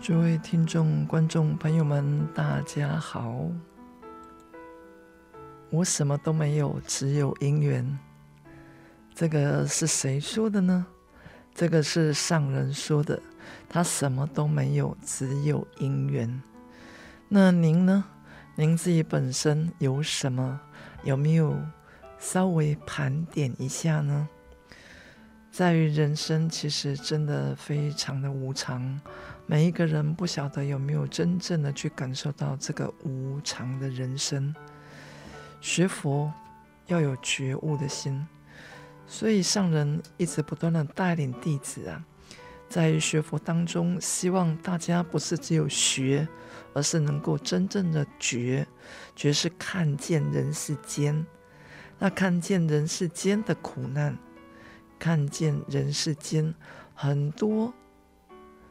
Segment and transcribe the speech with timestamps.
[0.00, 3.46] 诸位听众、观众朋友们，大家好。
[5.68, 7.98] 我什么都没有，只有因缘。
[9.14, 10.86] 这个是谁说的呢？
[11.54, 13.20] 这个是上人说的，
[13.68, 16.42] 他什么都没有，只有因缘。
[17.28, 18.02] 那您呢？
[18.54, 20.58] 您自己本身有什么？
[21.02, 21.54] 有没有
[22.18, 24.26] 稍微盘点一下呢？
[25.52, 29.00] 在于人生其实真的非常的无常，
[29.50, 34.54] 每一个人不晓得有没有真正的去感受到这个无常的人生。
[35.60, 36.32] 学佛
[36.86, 38.24] 要有觉悟的心。
[39.08, 42.00] 所以上人一直不断的带领弟子啊，
[42.68, 46.28] 在学佛当中，希望大家不是只有学，
[46.72, 48.64] 而是能够真正的觉，
[49.16, 51.26] 觉是看见人世间，
[51.98, 54.16] 那看见人世间的苦难，
[54.96, 56.54] 看见人世间
[56.94, 57.74] 很多，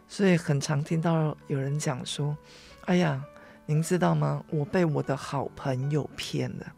[0.10, 2.36] 所以很常听到有人讲说
[2.86, 3.24] ：“哎呀，
[3.68, 4.44] 您知道吗？
[4.50, 6.74] 我被我的好朋友骗了。”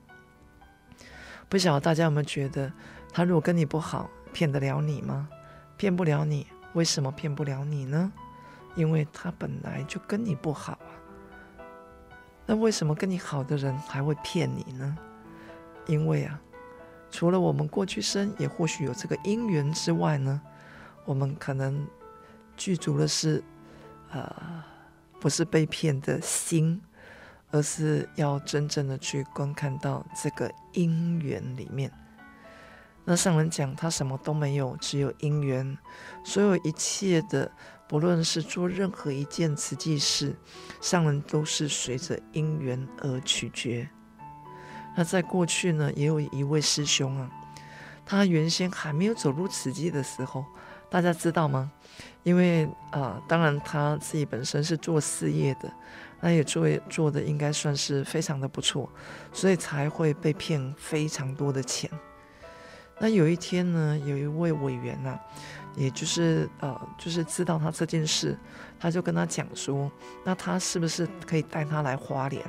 [1.48, 2.72] 不晓得大家有没有觉得？
[3.14, 5.30] 他如果跟你不好，骗得了你吗？
[5.78, 8.12] 骗不了你，为什么骗不了你呢？
[8.76, 10.92] 因为他本来就跟你不好啊。
[12.46, 14.98] 那为什么跟你好的人还会骗你呢？
[15.88, 16.40] 因为啊，
[17.10, 20.42] 除了我们过去生也或许有这个因缘之外呢，
[21.06, 21.86] 我们可能
[22.58, 23.44] 具足的是，
[24.12, 24.64] 呃，
[25.20, 26.82] 不是被骗的心，
[27.52, 31.92] 而是要真正的去观看到这个因缘里面。
[33.04, 35.78] 那上人讲，他什么都没有，只有因缘。
[36.24, 37.52] 所有一切的，
[37.88, 40.36] 不论是做任何一件慈济事，
[40.80, 43.90] 上人都是随着因缘而取决。
[44.96, 47.32] 那在过去呢，也有一位师兄啊，
[48.06, 50.46] 他原先还没有走入慈济的时候，
[50.90, 51.72] 大家知道吗？
[52.24, 55.72] 因为啊、呃，当然他自己本身是做事业的，
[56.20, 58.90] 那也做做的应该算是非常的不错，
[59.34, 61.90] 所以才会被骗非常多的钱。
[63.00, 65.20] 那有一天呢，有一位委员呐、啊，
[65.76, 68.38] 也就是呃，就是知道他这件事，
[68.80, 69.92] 他就跟他讲说，
[70.24, 72.46] 那他是不是可以带他来花莲？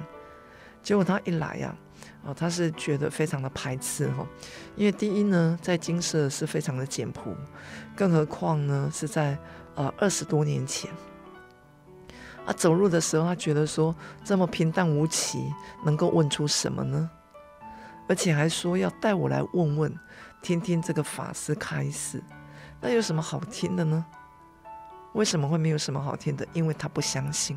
[0.83, 1.75] 结果他一来呀、
[2.25, 4.27] 哦，他是觉得非常的排斥哈，
[4.77, 7.35] 因为第一呢，在金色是非常的简朴，
[7.97, 9.37] 更何况呢是在
[9.75, 10.91] 呃二十多年前，
[12.47, 13.95] 啊，走路的时候他觉得说
[14.25, 15.53] 这么平淡无奇，
[15.85, 17.11] 能够问出什么呢？
[18.09, 19.99] 而且还说要带我来问问。
[20.43, 22.21] 听听这个法师开示，
[22.81, 24.05] 那有什么好听的呢？
[25.13, 26.45] 为什么会没有什么好听的？
[26.53, 27.57] 因为他不相信，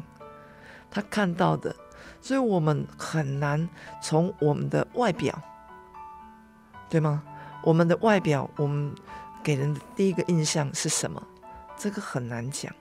[0.91, 1.75] 他看到的，
[2.21, 3.67] 所以我们很难
[4.01, 5.41] 从我们的外表，
[6.89, 7.23] 对吗？
[7.63, 8.93] 我们的外表，我们
[9.43, 11.21] 给人的第一个印象是什么？
[11.77, 12.73] 这个很难讲。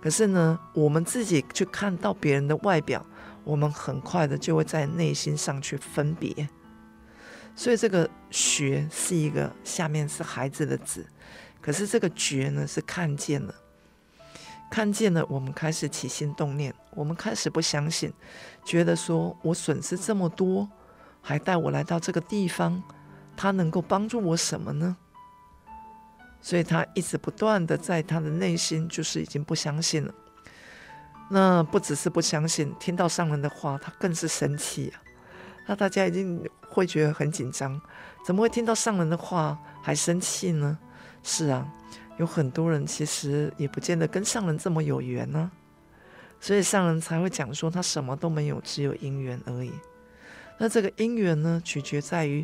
[0.00, 3.04] 可是呢，我们自己去看到别人的外表，
[3.42, 6.48] 我们很快的就会在内心上去分别。
[7.56, 11.06] 所以这个学是一个下面是孩子的子，
[11.60, 13.54] 可是这个觉呢是看见了，
[14.70, 18.12] 看见了，我们开始起心动念，我们开始不相信，
[18.64, 20.68] 觉得说我损失这么多，
[21.22, 22.82] 还带我来到这个地方，
[23.36, 24.96] 他能够帮助我什么呢？
[26.40, 30.12] 所以他一直不断的在他的内心就是已经不相信了。
[31.30, 35.00] 那不只是不相信，听到上人的话，他更是生气啊。
[35.66, 37.80] 那大家已经会觉得很紧张，
[38.26, 40.78] 怎么会听到上人的话还生气呢？
[41.22, 41.66] 是啊，
[42.16, 45.50] 有很多人其实也不见得跟上人这么有缘呢，
[46.40, 49.72] 所以上人才会讲说他什么都没有，只有因缘而已。
[50.58, 52.42] 那这个因缘呢，取决在于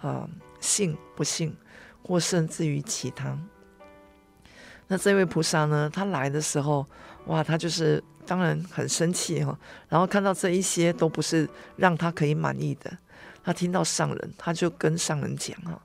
[0.00, 0.30] 啊、呃、
[0.60, 1.56] 信不信，
[2.02, 3.38] 或甚至于其他。
[4.88, 6.84] 那这位菩萨呢，他来的时候，
[7.26, 9.56] 哇，他就是当然很生气哈。
[9.88, 12.92] 然后看到这一些都不是让他可以满意的，
[13.44, 15.80] 他听到上人，他就跟上人讲哈，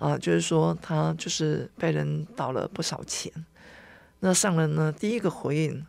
[0.00, 3.32] 啊，就是说他就是被人倒了不少钱。
[4.18, 5.86] 那上人呢，第一个回应，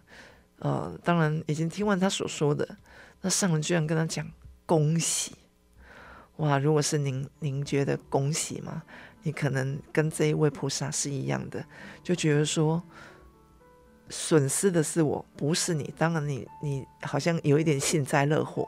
[0.60, 2.78] 呃，当然已经听完他所说的，
[3.22, 4.30] 那上人居然跟他讲
[4.66, 5.34] 恭喜。
[6.38, 8.84] 哇，如果是您，您觉得恭喜吗？
[9.24, 11.64] 你可能跟这一位菩萨是一样的，
[12.04, 12.82] 就觉得说，
[14.10, 15.94] 损失的是我，不是你。
[15.98, 18.68] 当然你，你你好像有一点幸灾乐祸，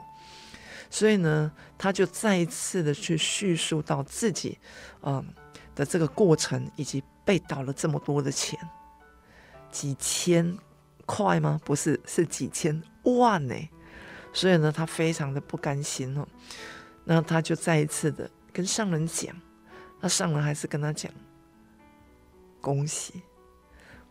[0.94, 4.56] 所以呢，他就再一次的去叙述到自己，
[5.02, 5.26] 嗯
[5.74, 8.56] 的这个过程，以及被倒了这么多的钱，
[9.72, 10.56] 几千
[11.04, 11.60] 块吗？
[11.64, 13.56] 不是，是几千万呢。
[14.32, 16.24] 所以呢，他非常的不甘心哦。
[17.02, 19.34] 那他就再一次的跟上人讲。
[20.00, 21.10] 那上人还是跟他讲
[22.60, 23.20] 恭喜，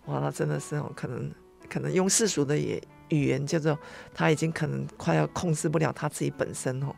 [0.08, 1.34] 哇，那真的是哦，可能
[1.70, 3.78] 可能用世俗的也语言叫做
[4.14, 6.96] 他已经可能快要控制不了他自己本身哦，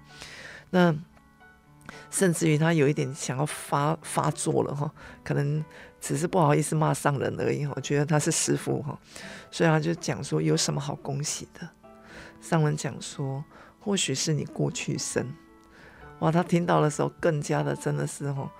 [0.69, 0.96] 那
[2.10, 4.92] 甚至于他有一点想要发发作了哈，
[5.24, 5.63] 可能
[6.00, 8.98] 只是不好意思骂上人而已，我觉得他是师傅哈，
[9.52, 11.69] 所以他就讲说有什么好恭喜的？
[12.42, 13.44] 上人讲说，
[13.80, 15.28] 或许是你过去生，
[16.19, 18.51] 哇，他听到的时候更加的真的是哈。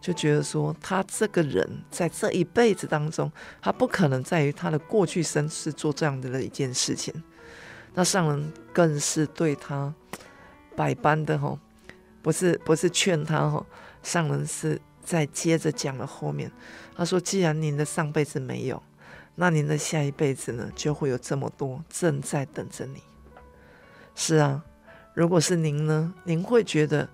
[0.00, 3.30] 就觉得说，他这个人在这一辈子当中，
[3.60, 7.12] 他不可能在于他的过去生是做这样的一件事情。
[7.92, 9.92] 那上人更是对他
[10.74, 11.58] 百般的吼，
[12.22, 13.66] 不是不是劝他吼，
[14.02, 16.50] 上人是在接着讲了后面，
[16.96, 18.82] 他说：既然您的上辈子没有，
[19.34, 23.02] 那您的下一辈子呢，就会有这么多正在等着你。
[24.14, 24.64] 是啊，
[25.12, 27.08] 如果是您呢，您会觉得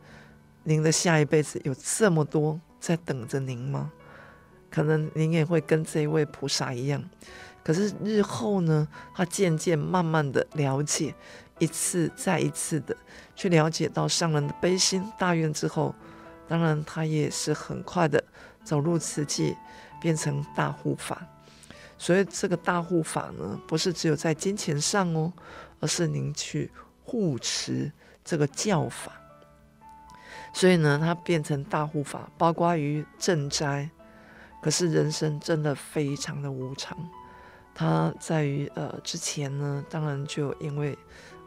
[0.62, 2.60] 您的下一辈子有这么多？
[2.80, 3.92] 在等着您吗？
[4.70, 7.02] 可能您也会跟这一位菩萨一样，
[7.64, 11.14] 可是日后呢，他渐渐慢慢的了解，
[11.58, 12.94] 一次再一次的
[13.34, 15.94] 去了解到上人的悲心大愿之后，
[16.46, 18.22] 当然他也是很快的
[18.64, 19.56] 走入慈济，
[20.00, 21.26] 变成大护法。
[21.96, 25.32] 所以这个大护法呢，不是只有在金钱上哦，
[25.80, 26.70] 而是您去
[27.04, 27.90] 护持
[28.22, 29.12] 这个教法。
[30.56, 33.90] 所以呢，他变成大护法，包括于賑灾。
[34.62, 36.96] 可是人生真的非常的无常，
[37.74, 40.96] 他在于呃之前呢，当然就因为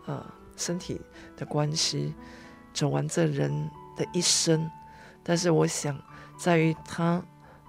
[0.06, 0.23] 呃
[0.56, 1.01] 身体
[1.35, 2.13] 的关系，
[2.71, 3.51] 走完这人
[3.97, 4.69] 的一生。
[5.23, 6.00] 但是我想，
[6.38, 7.25] 在于他啊、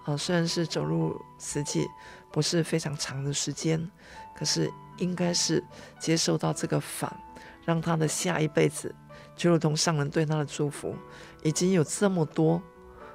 [0.08, 1.88] 呃，虽然是走入慈济
[2.31, 3.90] 不是非常长的时间，
[4.37, 5.64] 可是应该是
[5.98, 7.16] 接受到这个法，
[7.64, 8.94] 让他的下一辈子。
[9.40, 10.94] 就如同上人对他的祝福，
[11.42, 12.60] 已经有这么多，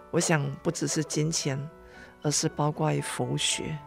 [0.10, 1.70] 我想不只是金钱，
[2.24, 3.78] 而是包括于佛学，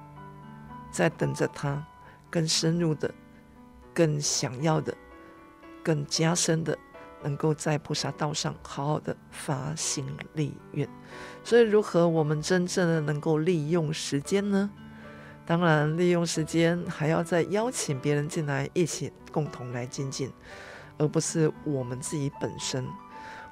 [0.93, 1.85] 在等着他
[2.31, 3.12] 更深入的、
[3.93, 4.94] 更想要的、
[5.82, 6.79] 更加深的，
[7.25, 10.88] 能够在菩萨道上好好的发心立愿。
[11.43, 14.70] 所以，如何我们真正的能够利用时间呢？
[15.44, 20.31] 当然，利用时间还要再邀请别人进来，一起共同来精进。
[20.99, 22.87] 而不是我们自己本身，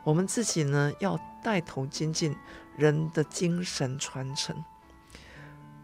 [0.04, 2.36] 我们自己呢，要带头精进
[2.76, 4.64] 人的精神传承，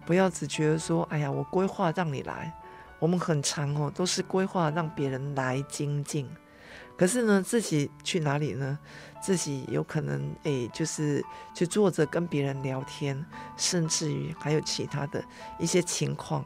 [0.04, 2.52] 不要只觉得说，哎呀，我规划让你来，
[2.98, 6.28] 我们很常哦，都是规划让别人来精进，
[6.96, 8.78] 可是呢，自己去哪里呢？
[9.20, 13.24] 自己有可能诶，就是去坐着跟别人聊天，
[13.56, 15.24] 甚至于还有其他的
[15.60, 16.44] 一些情况，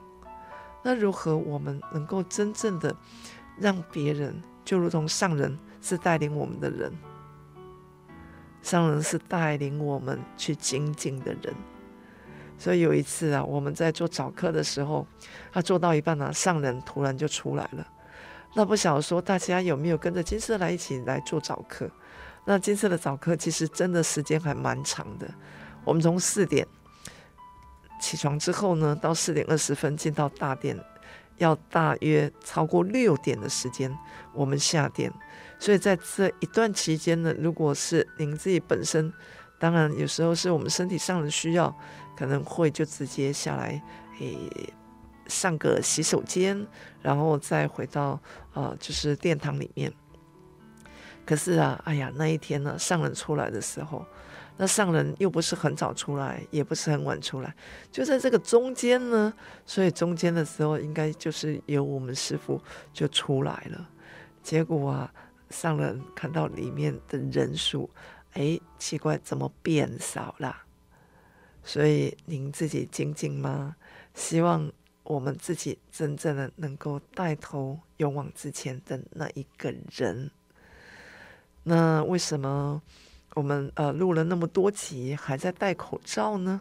[0.83, 2.95] 那如何我们能够真正的
[3.59, 4.43] 让别人？
[4.67, 6.93] 就如同上人是带领我们的人，
[8.61, 11.55] 上人是带领我们去精进的人。
[12.59, 15.07] 所以有一次啊，我们在做早课的时候，
[15.53, 17.87] 他做到一半呢、上人突然就出来了。
[18.55, 21.89] 那不晓得说大家有没有跟着金色来一起来做早课？
[22.45, 25.29] 那金色的早课其实真的时间还蛮长的。
[25.85, 26.67] 我们从四点
[28.01, 30.77] 起床之后呢，到四点二十分进到大殿。
[31.39, 33.97] 要大约超过六点的时间，
[34.33, 35.13] 我们下殿。
[35.59, 39.13] 所以在这一段期间呢，如果是您自己本身，
[39.59, 41.75] 当然有时候是我们身体上的需要，
[42.17, 43.83] 可能会就直接下来，
[44.21, 44.37] 诶，
[45.27, 46.67] 上个洗手间，
[47.01, 48.21] 然后再回到
[48.55, 49.93] 呃，就是殿堂里面。
[51.25, 54.05] 可是啊，哎呀，那一天呢，上人出来的时候。
[54.57, 57.55] 那上人又不是很早出来，也不是很晚出来，
[57.93, 59.33] 就在这个中间呢。
[59.67, 62.61] 所以中间的时候，应该就是由我们师傅
[62.93, 63.89] 就出来了。
[64.43, 65.13] 结果啊，
[65.51, 67.91] 上人看到里面的人数，
[68.33, 70.57] 哎，奇怪，怎么变少了？
[71.63, 73.77] 所以您自己精进吗？
[74.15, 74.73] 希望
[75.03, 80.31] 我们自己真正的能够带头勇往直前的那一个人。
[81.65, 82.81] 那为什么
[83.37, 86.59] 我们呃录了那么多集还在戴口罩呢？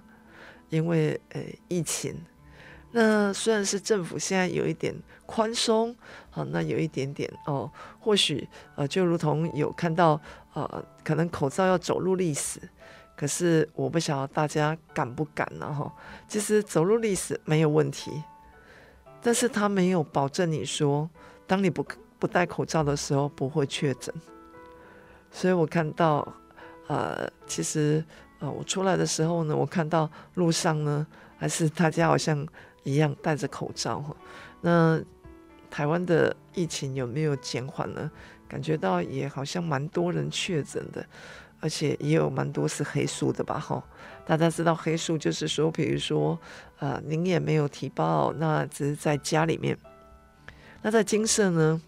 [0.67, 2.13] 因为呃疫情。
[2.91, 4.93] 那虽然是政府现在有一点
[5.25, 5.95] 宽松，
[6.29, 10.19] 好，那有一点点哦，或许呃就如同有看到
[10.53, 12.59] 呃，可能口罩要走入历史。
[13.15, 15.73] 可是我不晓得大家敢不敢呢？
[15.73, 15.89] 哈，
[16.27, 18.11] 其实走入历史没有问题，
[19.21, 21.09] 但是他没有保证你说，
[21.47, 21.85] 当你不
[22.19, 24.13] 不戴口罩的时候不会确诊。
[25.31, 26.33] 所以我看到，
[26.87, 28.03] 呃，其实
[28.39, 31.05] 呃，我出来的时候呢，我看到路上呢，
[31.37, 32.45] 还是大家好像
[32.83, 34.03] 一样戴着口罩。
[34.61, 35.01] 那
[35.69, 38.11] 台湾的疫情有没有减缓呢？
[38.47, 41.05] 感觉到也好像蛮多人确诊的。
[41.61, 43.83] 而且也有蛮多是黑数的吧，哈，
[44.23, 46.37] 大家知道黑数就是说，比如说，
[46.77, 49.75] 呃，您也没有提报，那只是在家里面。
[50.83, 51.81] 那在金色呢？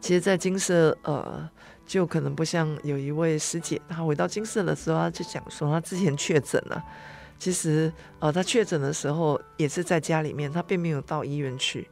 [0.00, 1.50] 其实，在金色，呃，
[1.92, 6.82] 就可能不像有一位师姐，她回到金舍的时候，她就讲说，她之前确诊了。
[7.38, 11.86] 其实，呃，她确诊的时候也是在家里面，她并没有到医院去。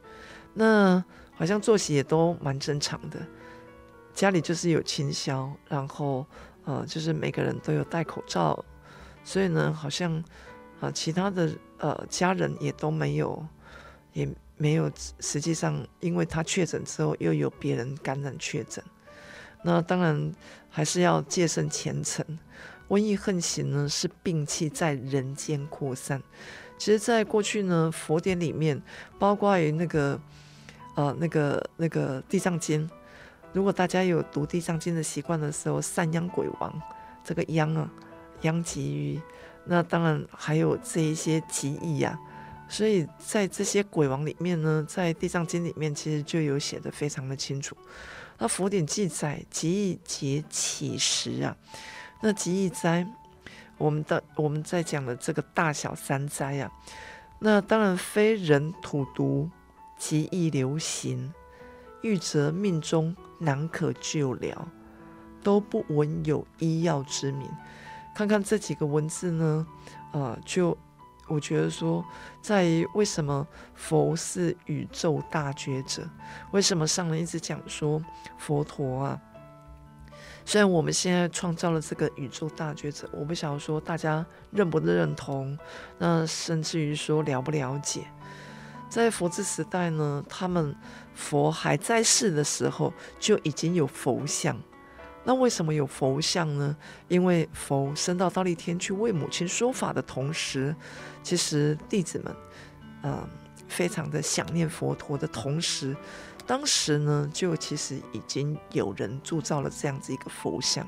[0.55, 1.05] 那
[1.35, 3.19] 好像作息也都蛮正常的，
[4.11, 6.25] 家里就是有清消，然后。
[6.63, 8.63] 呃，就是每个人都有戴口罩，
[9.23, 10.15] 所以呢，好像
[10.79, 13.43] 啊、呃，其他的呃家人也都没有，
[14.13, 14.89] 也没有。
[15.19, 18.83] 实际上，因为她确诊之后，又有别人感染确诊，
[19.63, 20.31] 那当然
[20.69, 22.25] 还是要戒慎虔诚。
[22.89, 26.21] 瘟疫横行呢，是病气在人间扩散。
[26.77, 28.81] 其实，在过去呢，佛典里面，
[29.17, 30.19] 包括于那个
[30.95, 32.89] 呃那个那个地藏经。
[33.53, 36.81] 如果大家有读《地藏经》的习惯的时候，赡养鬼王
[37.23, 37.89] 这个殃啊，
[38.41, 39.21] 殃及于，
[39.65, 42.19] 那当然还有这一些疾疫呀。
[42.67, 47.75] 所以在这些鬼王里面呢，在《地藏经》里面其实就有写得非常的清楚。
[48.41, 51.55] 那佛典记载，极易结起时啊，
[52.21, 53.05] 那极易灾，
[53.77, 56.71] 我们的我们在讲的这个大小三灾啊，
[57.37, 59.47] 那当然非人土毒，
[59.95, 61.31] 极易流行，
[62.01, 63.15] 遇则命中。
[63.43, 64.67] 难可救疗，
[65.41, 67.49] 都不闻有医药之名。
[68.13, 69.65] 看看这几个文字呢，
[70.11, 70.77] 呃，就
[71.31, 72.03] 我觉得说，
[72.41, 76.03] 在于为什么佛是宇宙大觉者？
[76.51, 78.03] 为什么上人一直讲说
[78.37, 79.21] 佛陀啊？
[80.43, 85.57] 虽然我们现在创造了这个宇宙大觉者，我不晓得说大家认不认同，
[85.99, 88.01] 那甚至于说了不了解。
[88.89, 90.75] 在佛治时代呢，他们
[91.13, 94.61] 佛还在世的时候就已经有佛像。
[95.23, 96.75] 那为什么有佛像呢？
[97.07, 100.75] 因为佛升到忉利天去为母亲说法的同时，
[101.21, 102.35] 其实弟子们，
[103.03, 103.29] 嗯、呃，
[103.67, 105.95] 非常的想念佛陀的同时，
[106.47, 110.85] 当时呢，就其实已经有人铸造了这样子一个佛像。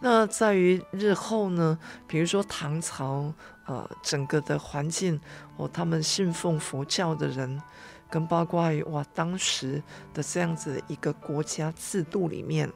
[0.00, 3.32] 那在于日后呢，比如说唐朝，
[3.66, 5.18] 呃，整个的环境
[5.56, 7.62] 哦，他们信奉佛教的人，
[8.10, 9.80] 跟包括于哇当时
[10.12, 12.70] 的这样子一个国家制度里面，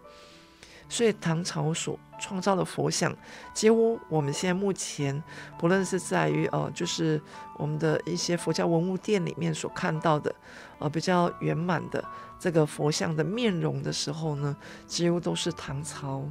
[0.88, 3.14] 所以唐朝所创造的佛像，
[3.54, 5.22] 几乎我们现在目前
[5.58, 7.20] 不论是在于、呃，就是
[7.56, 10.34] 我们的一些佛教文物店里面所看到的，
[10.78, 12.04] 呃，比较圆满的
[12.38, 16.24] 这个佛像的面容的时候呢，几乎都是唐朝。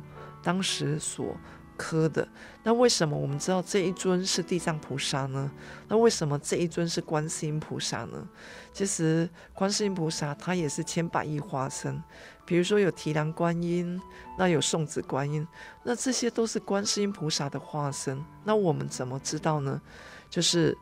[0.44, 1.36] 当时所
[1.76, 2.26] 刻的，
[2.64, 5.52] 那为什么我们知道这一尊是地藏菩萨呢？
[5.90, 8.28] 那为什么这一尊是观世音菩萨呢？
[8.72, 12.02] 其实观世音菩萨他也是千百亿化身，
[12.48, 14.01] 比如说有提篮观音，
[14.38, 15.46] 那有送子观音，
[15.84, 18.24] 那这些都是观世音菩萨的化身。
[18.46, 19.82] 那我们怎么知道呢？
[20.30, 20.75] 就是，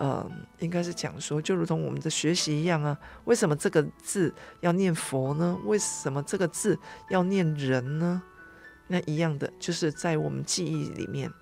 [0.00, 5.56] 呃，应该是讲说，就如同我们的学习一样啊，为什么这个字要念佛呢？
[5.64, 6.76] 为什么这个字
[7.08, 8.20] 要念人呢？
[8.88, 11.32] 那一样的，就是在我们记忆里面，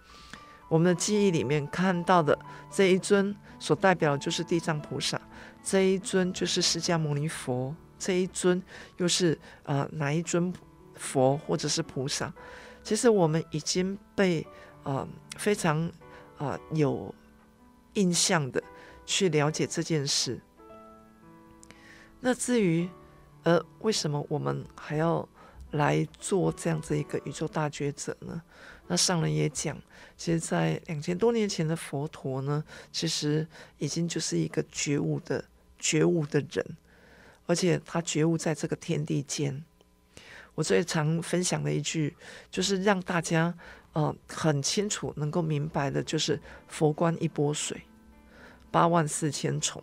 [0.69, 2.39] 我们的记忆里面看到的
[2.71, 5.19] 这一尊，所代表的就是地藏菩萨，
[5.65, 8.61] 这一尊就是释迦牟尼佛，这一尊
[8.97, 10.52] 又是呃哪一尊
[10.97, 12.33] 佛或者是菩萨？
[12.83, 14.45] 其实我们已经被
[14.83, 15.88] 呃非常
[16.38, 17.14] 呃有
[17.92, 18.61] 印象的
[19.07, 20.40] 去了解这件事。
[22.19, 22.88] 那至于
[23.45, 25.28] 呃为什么我们还要？
[25.73, 28.42] 来做这样子一个宇宙大觉者呢？
[28.88, 29.80] 那上人也讲，
[30.16, 33.47] 其实，在两千多年前的佛陀呢，其实
[33.78, 35.45] 已经就是一个觉悟的
[35.78, 36.76] 觉悟的人，
[37.50, 39.64] 而且他觉悟在这个天地间。
[40.54, 42.16] 我最常分享的一句，
[42.49, 43.52] 就是让大家
[43.92, 47.83] 呃很清楚能够明白的，就是佛观一波水，
[48.71, 49.83] 八万四千重。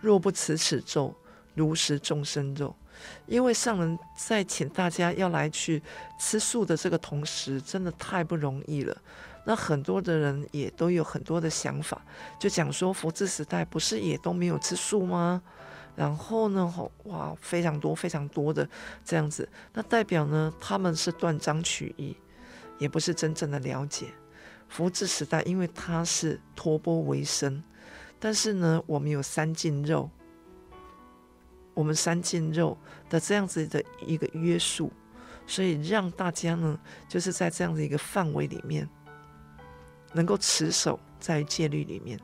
[0.00, 1.14] 若不持此咒，
[1.54, 2.74] 如食众生肉。
[3.26, 5.82] 因为上人在请大家要来去
[6.18, 8.96] 吃素的这个同时，真的太不容易了。
[9.44, 12.00] 那很多的人也都有很多的想法，
[12.40, 15.42] 就讲说佛治时代不是也都没有吃素吗？
[15.96, 16.72] 然后呢，
[17.04, 18.68] 哇，非常多非常多的
[19.04, 22.16] 这样子，那代表呢，他们是断章取义，
[22.78, 24.06] 也不是真正的了解
[24.68, 27.62] 佛治时代，因为它是托钵为生，
[28.20, 30.10] 但是呢，我们有三净肉。
[31.72, 32.78] 我们三净肉
[33.10, 34.90] 的这样子的一个约束，
[35.46, 38.88] 所以让大家呢，就是在这样的一个范围里面，
[40.14, 42.18] 能够持守在戒律里面。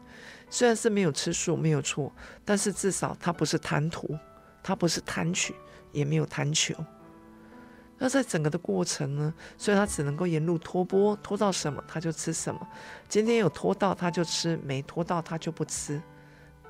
[0.53, 2.13] 虽然是没有吃素，没有错，
[2.45, 4.19] 但是至少他不是贪图，
[4.63, 5.55] 他不是贪取，
[5.93, 6.75] 也没有贪求。
[7.97, 12.69] 那在整个的过程呢，所以他只能够沿路托钵，托到什么他就吃什么。
[13.09, 15.99] 今天有托到他就吃，没托到他就不吃，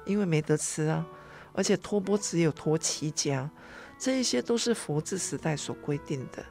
[0.05, 1.05] 因为没得吃啊。
[1.53, 3.51] 而且托钵只有托七家，
[3.99, 6.45] 这一些都是佛治时代所规定的。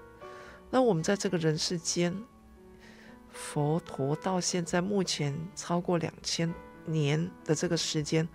[0.70, 2.14] 那我们在这个人世间，
[3.32, 6.54] 佛陀到现在目前超过两千
[6.86, 8.28] 年的这个时间，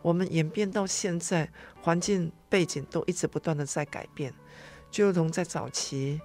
[0.00, 4.32] 我们演变到现在，环境背景都一直不断的在改变，
[4.90, 6.20] 就如同在早期，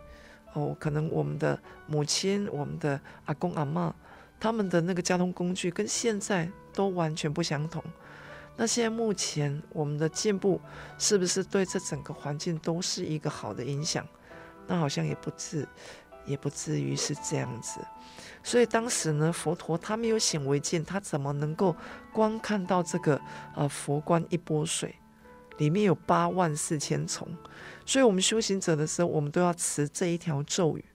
[0.53, 3.93] 哦，可能我们的母亲、我们的阿公阿嬷，
[4.39, 7.83] 他们的那个交通工具跟现在都完全不相同。
[8.55, 10.59] 那现在目前我们的进步
[10.97, 14.07] 是不是对这整个环境都是一个好的影响？
[14.65, 15.67] 那好像也不至，
[16.25, 17.79] 也不至于是这样子。
[18.47, 21.75] 所以当时呢，佛陀他没有显微镜，他怎么能够
[22.13, 23.19] 光看到这个
[23.53, 24.95] 呃佛观一波水
[25.57, 27.27] 里面有八万四千虫？
[27.85, 30.85] 所以我们修行者的时候，我们都要持这一条咒语：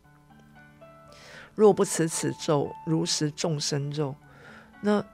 [1.55, 4.17] 若不持此咒，如食众生肉。
[4.81, 5.05] 那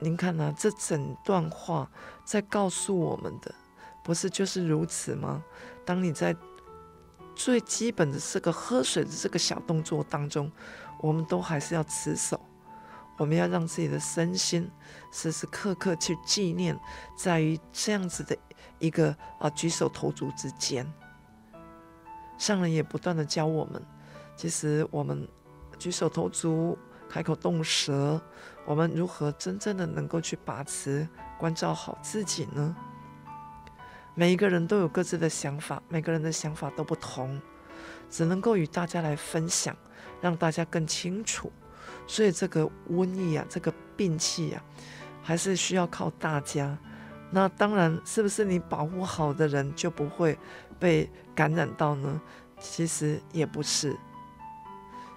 [0.00, 1.88] 您看呢、啊，这整段话
[2.24, 3.54] 在告诉我们的，
[4.02, 5.44] 不是就是如此吗？
[5.84, 6.34] 当你在
[7.36, 10.50] 最基本的这个喝水的这个小动作当中，
[11.02, 12.40] 我们都还是要持守，
[13.18, 14.70] 我们要让自己的身心
[15.10, 16.78] 时时刻刻去纪念，
[17.14, 18.34] 在于这样子的
[18.78, 20.90] 一个啊举手投足之间。
[22.38, 23.82] 上人也不断的教我们，
[24.36, 25.28] 其实我们
[25.78, 26.78] 举手投足。
[27.10, 28.18] 开口动舌，
[28.64, 31.06] 我们如何真正的能够去把持、
[31.38, 32.74] 关照好自己呢？
[34.14, 37.38] 每一个人都有各自的想法，每个人的想法都不同，
[38.08, 39.76] 只能够与大家来分享，
[40.22, 41.52] 让大家更清楚。
[42.06, 44.64] 所以这个瘟疫啊，这个病气啊，
[45.22, 46.78] 还是需要靠大家。
[47.30, 50.38] 那当然，是不是你保护好的人就不会
[50.78, 52.18] 被感染到呢？
[52.58, 53.94] 其实也不是，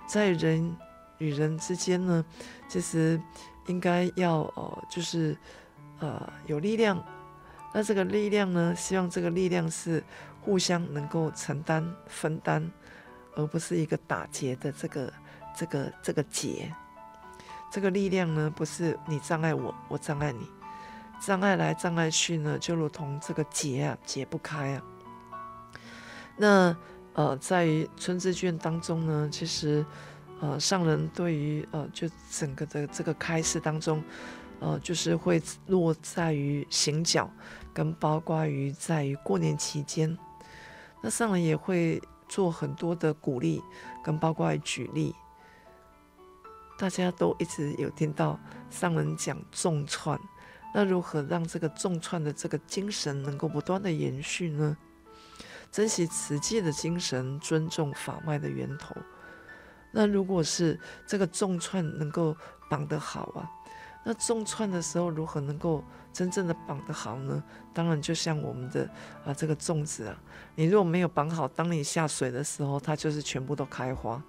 [0.06, 0.76] 在人。
[1.18, 2.26] 与人之间呢，
[2.68, 3.18] 其实
[3.68, 5.34] 应该要呃，就是
[6.00, 7.02] 呃有力量。
[7.74, 10.04] 那这个力量呢，希望这个力量是
[10.41, 12.70] 互相能够承担分担，
[13.36, 15.13] 而不是一个打结的这个
[15.56, 16.74] 这个这个结。
[17.71, 20.48] 这个力量呢，不是你障碍我，我障碍你，
[21.19, 24.82] 障碍来障碍去呢，就如同这个结啊，解不开啊。
[26.38, 26.78] 那
[27.13, 29.86] 呃，在于春之卷当中呢，其实。
[30.41, 34.04] 呃，上人对于呃，就整个的这个开示当中，
[34.60, 37.32] 呃，就是会落在于行脚，
[37.74, 40.15] 跟包括于在于过年期间，
[41.02, 42.02] 那上人也会
[42.36, 43.63] 做很多的鼓励，
[44.04, 45.15] 跟包括举例。
[46.78, 48.38] 大家都一直有听到
[48.69, 50.19] 上人讲重串，
[50.74, 54.76] 那如何让这个重串的这个精神能够不断的延续呢？
[55.71, 58.93] 珍惜持戒的精神，尊重法脉的源头。
[59.93, 62.36] 那如果是这个重串能够
[62.69, 63.48] 绑得好啊，
[64.08, 67.44] 那众串的时候如何能够真正的绑得好呢？
[67.74, 68.89] 当然就像我们的
[69.26, 70.15] 啊这个粽子啊，
[70.54, 74.24] 你如果没有绑好，当你下水的时候，它就是全部都开花，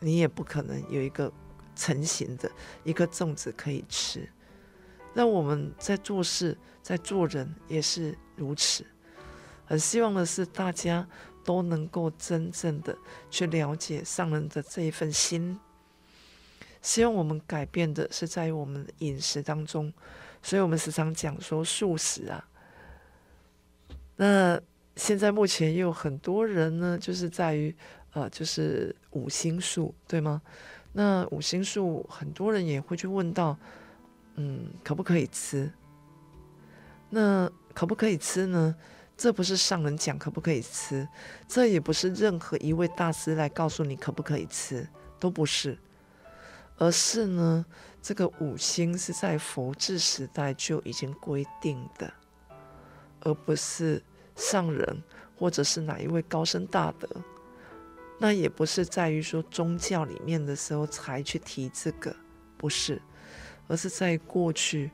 [0.00, 1.30] 你也不可能有一个
[1.74, 2.50] 成型的
[2.82, 4.26] 一个粽子可以吃。
[5.12, 8.84] 那我们在做事，在做人也是如此。
[9.66, 11.06] 很希望的是大家。
[11.46, 12.98] 都能够真正的
[13.30, 15.56] 去了解上人的这一份心，
[16.86, 19.92] 希望我们改变的是在于我们饮食当中，
[20.40, 22.48] 所以我们时常讲说素食啊。
[24.14, 24.60] 那
[24.94, 27.74] 现在目前也有很多人呢，就是在于
[28.12, 30.40] 呃，就是五星素，对吗？
[30.92, 33.58] 那五星素很多人也会去问到，
[34.36, 35.68] 嗯，可不可以吃？
[37.10, 38.76] 那可不可以吃呢？
[39.16, 41.08] 这不是上人讲可不可以吃，
[41.48, 45.76] 这也不是任何一位大师来告诉你可不可以吃，都不是，
[46.78, 47.64] 而是呢，
[48.02, 52.12] 这个五星是在佛治时代就已经规定的，
[53.20, 54.02] 而不是
[54.34, 55.02] 上人
[55.38, 57.08] 或者是哪一位高僧大德。
[58.18, 62.14] 那也不是在于说宗教里面的时候才去提这个，
[62.56, 63.00] 不是，
[63.68, 64.90] 而是在过去，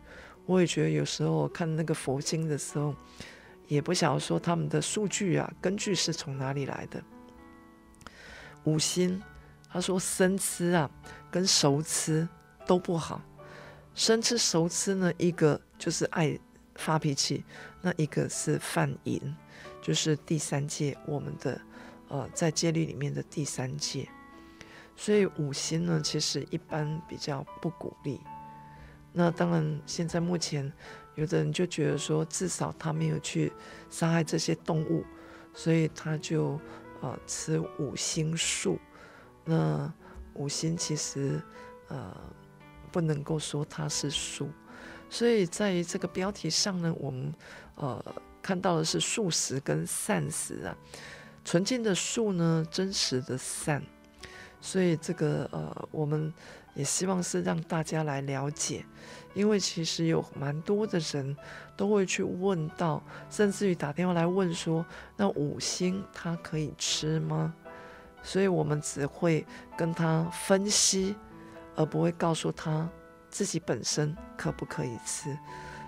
[0.47, 2.95] 我也觉得有时候看那个佛经的时候，
[3.69, 7.01] 也不晓得说他们的数据啊，根据是从哪里来的。
[8.65, 9.23] 五星，
[9.73, 10.91] 他说生吃啊
[11.31, 12.29] 跟熟吃
[12.67, 13.21] 都不好，
[13.95, 16.39] 生吃熟吃呢，一个就是爱
[16.75, 17.45] 发脾气，
[17.81, 19.35] 那一个是犯淫，
[19.81, 21.61] 就是第三界我们的。
[22.09, 24.07] 呃，在戒律里面的第三戒，
[24.95, 28.21] 所以五辛呢，其实一般比较不鼓励。
[29.15, 30.71] 那当然，现在目前
[31.15, 33.51] 有的人就觉得说，至少他没有去
[33.89, 35.03] 杀害这些动物，
[35.55, 36.61] 所以他就
[37.01, 38.79] 呃吃五辛素。
[39.45, 39.93] 那
[40.35, 41.41] 五辛其实
[41.89, 42.17] 呃
[42.91, 44.49] 不能够说它是素，
[45.11, 47.35] 所以在这个标题上呢，我们
[47.77, 48.05] 呃
[48.41, 50.77] 看到的是素食跟善食啊。
[51.45, 53.83] 纯净的素呢，真实的善，
[54.61, 56.33] 所以这个呃，我们
[56.75, 58.85] 也希望是让大家来了解，
[59.35, 61.37] 因为其实有蛮多的人
[61.77, 67.53] 都会去问到，甚至于打电话来问说，那五辛它可以吃吗？
[68.23, 71.15] 所以我们只会跟他分析，
[71.75, 72.89] 而不会告诉他
[73.31, 75.37] 自己本身可不可以吃。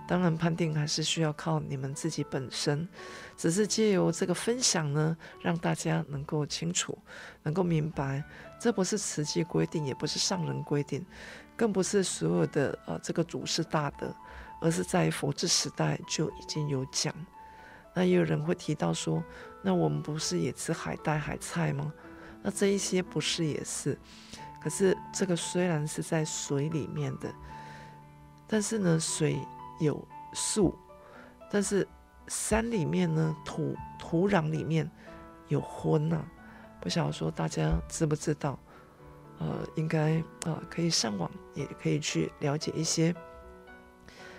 [0.07, 2.87] 当然，判定还是需要靠你们自己本身。
[3.39, 6.99] 只是借由这个分享呢，让大家能够清楚，
[7.43, 8.23] 能够明白，
[8.61, 11.03] 这不是实际规定，也不是上人规定，
[11.57, 14.15] 更不是所有的呃这个祖师大德，
[14.61, 17.15] 而是在佛治时代就已经有讲。
[17.95, 19.25] 那也有人会提到说，
[19.63, 21.91] 那我们不是也吃海带、海菜吗？
[22.45, 23.99] 那这一些不是也是？
[24.63, 27.35] 可是这个虽然是在水里面的，
[28.47, 29.37] 但是呢，水。
[29.81, 30.73] 有素，
[31.51, 31.87] 但是
[32.29, 34.89] 山里面呢，土土壤里面
[35.49, 36.25] 有荤呐、啊，
[36.81, 38.57] 不晓得说大家知不知道？
[39.41, 43.13] 呃，应该啊、呃，可以上网，也可以去了解一些，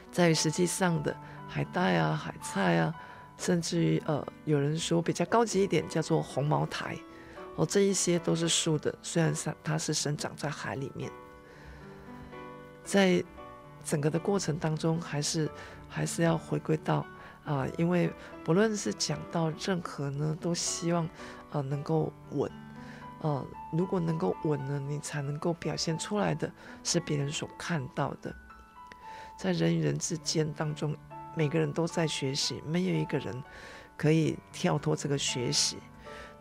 [0.10, 1.14] 在于实际上的
[1.50, 2.96] 海带啊、海菜啊，
[3.38, 6.98] 甚至于呃，有人说比较高级一点，叫做红毛苔，
[7.56, 11.12] 哦，这一些都是树的，虽然它它是生长在海里面，
[12.84, 13.24] 在。
[13.88, 15.48] 整个的过程当中，还是
[15.88, 17.06] 还是要回归到
[17.44, 18.12] 啊、因为
[18.44, 21.08] 不论是讲到任何呢，都希望
[21.52, 22.52] 啊、能够稳，
[23.22, 26.52] 呃，如果能够稳呢，你才能够表现出来的
[26.84, 28.36] 是别人所看到的。
[29.38, 30.98] 在人与人之间当中，
[31.36, 33.44] 每个人都在学习，没有一个人
[33.96, 35.78] 可以跳脱这个学习。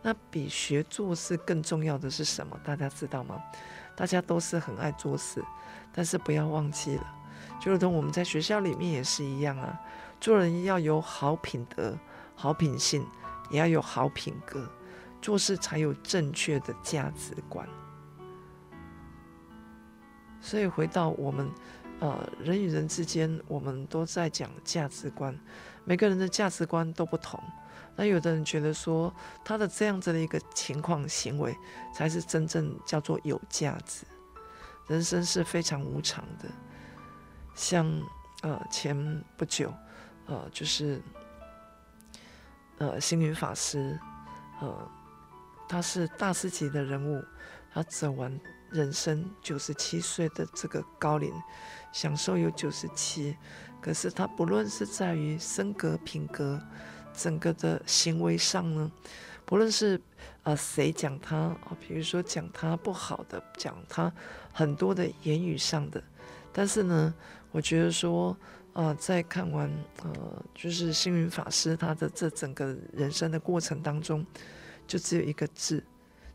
[0.07, 2.55] 那比学做事更重要的是什么？
[2.63, 3.41] 大家知道吗？
[3.95, 5.43] 大家都是很爱做事，
[5.91, 7.15] 但是不要忘记了。
[7.59, 9.81] 就如同我们在学校里面也是一样啊，
[10.21, 11.97] 做人要有好品德、
[12.35, 13.03] 好品性，
[13.49, 14.69] 也要有好品格，
[15.23, 17.67] 做事才有正确的价值观。
[20.39, 21.49] 所以回到我们，
[21.99, 25.35] 呃，人与人之间，我们都在讲价值观，
[25.83, 27.43] 每个人的价值观都不同。
[27.95, 31.57] 那有的人觉得说，他的这样子的一个情况行为，
[31.93, 34.05] 才是真正叫做有价值。
[34.87, 36.49] 人生是非常无常的。
[37.55, 37.89] 像
[38.41, 39.73] 呃前不久，
[40.25, 41.01] 呃就是
[42.77, 43.97] 呃星云法师，
[44.59, 44.91] 呃
[45.67, 47.23] 他是大师级的人物，
[47.73, 48.37] 他走完
[48.71, 51.33] 人生九十七岁的这个高龄，
[51.93, 53.35] 享受有九十七，
[53.81, 56.61] 可是他不论是在于身格品格，
[57.17, 58.91] 整个的行为上呢，
[59.45, 59.99] 不论是
[60.43, 64.11] 呃谁讲他啊，比如说讲他不好的，讲他
[64.51, 66.03] 很多的言语上的，
[66.51, 67.13] 但是呢。
[67.51, 68.35] 我觉得说，
[68.73, 69.71] 呃，在看完
[70.03, 74.25] 呃，就是星云法师他的这整个人生的过程当中，
[74.85, 75.81] 就只有一个字，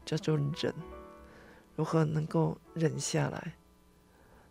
[0.07, 0.73] 叫做忍。
[1.77, 3.53] 如何能够忍下来？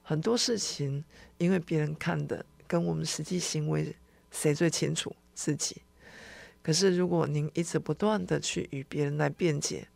[0.03, 1.03] 很多事情，
[1.39, 3.95] 因为别人看的跟我们实际行为，
[4.29, 5.81] 谁最清楚自己？
[6.61, 9.87] 可是如果您一直不断的去与别人来辩解，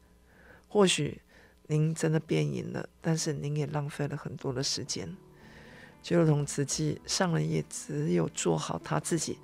[0.67, 1.21] 或许
[1.67, 5.15] 您真的辩赢了，但是您也浪费了很多的时间。
[6.01, 9.39] 就如同自己上人也只有做好他自己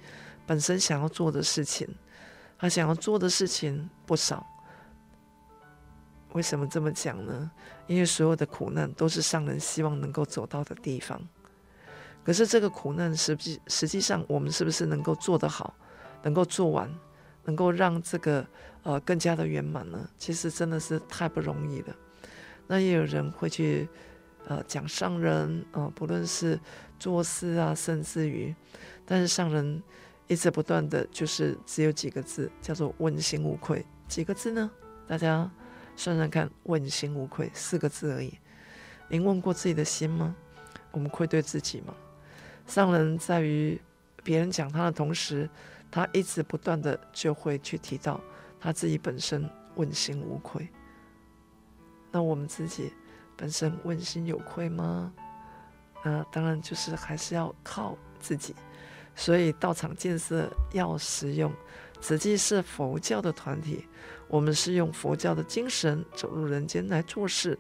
[0.45, 1.87] 本身想要做的事情，
[2.57, 4.45] 他想要做的事情不少。
[6.33, 7.49] 为什么这么讲呢？
[7.87, 11.21] 因为所有的苦难都是上人希望能够走到的地方。
[12.23, 15.73] 可是这个苦难实际实际上我们是不是能够做得好，
[16.21, 16.93] 能够做完，
[17.49, 18.45] 能够让这个
[18.83, 20.07] 呃更加的圆满呢？
[20.19, 21.95] 其实真的是太不容易了。
[22.67, 23.89] 那也有人会去
[24.47, 26.59] 呃讲上人啊、呃，不论是
[26.99, 28.53] 做事啊，甚至于，
[29.03, 29.81] 但是上人
[30.27, 33.83] 一直不断的就是只有几个字，叫做问心无愧。
[34.07, 34.69] 几个字呢？
[35.07, 35.49] 大家
[35.95, 38.37] 算算看，问心无愧四个字而已。
[39.07, 40.35] 您问过自己的心吗？
[40.91, 41.95] 我们愧对自己吗？
[42.67, 43.81] 上人在于
[44.23, 45.49] 别人讲他的同时，
[45.91, 48.21] 他一直不断的就会去提到
[48.59, 50.67] 他自己本身问心无愧。
[52.11, 52.93] 那我们自己
[53.35, 55.13] 本身问心有愧吗？
[56.03, 58.55] 那当然就是还是要靠自己。
[59.15, 61.53] 所以道场建设要实用，
[61.99, 63.85] 慈济是佛教的团体，
[64.27, 67.59] 我们是用佛教的精神走入人间来做事。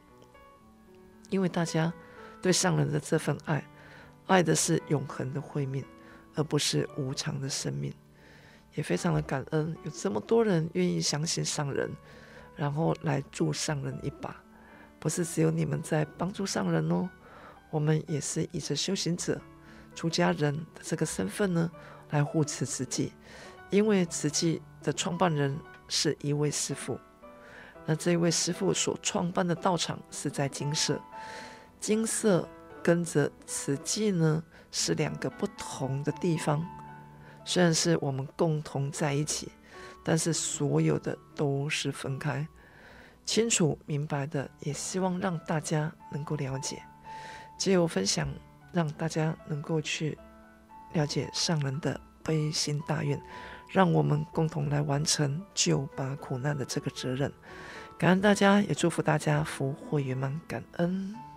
[1.29, 1.93] 因为大家
[2.41, 3.63] 对上人的这份爱。
[4.27, 5.83] 爱的是永恒的慧命，
[6.35, 7.91] 而不是无常的生命。
[8.79, 11.91] 也非常的感恩，有这么多人愿意相信上人，
[12.55, 14.33] 然后来助上人一把。
[15.01, 17.09] 不是只有你们在帮助上人哦，
[17.71, 19.37] 我们也是以着修行者、
[19.93, 21.69] 出家人的这个身份呢，
[22.11, 23.11] 来护持慈济。
[23.69, 26.97] 因为慈济的创办人是一位师父，
[27.85, 31.01] 那这位师父所创办的道场是在金色，
[31.81, 32.47] 金色。
[32.81, 36.65] 跟着慈济呢，是两个不同的地方。
[37.49, 39.51] 虽然是我们共同在一起，
[40.03, 42.47] 但是所有的都是分开。
[43.25, 46.79] 清楚明白的，也希望让大家能够了解。
[47.57, 48.27] 借由分享，
[48.71, 50.15] 让大家能够去
[50.93, 53.19] 了解上人的悲心大愿，
[53.67, 57.33] 让我们共同来完成救拔苦难的这个责任。
[57.97, 61.28] 感恩大家，也祝福大家福慧圆满，感恩。